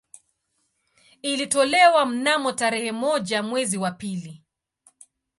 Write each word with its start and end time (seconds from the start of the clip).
Ilitolewa 1.21 2.05
mnamo 2.05 2.51
tarehe 2.51 2.91
moja 2.91 3.43
mwezi 3.43 3.77
wa 3.77 3.91
pili 3.91 4.43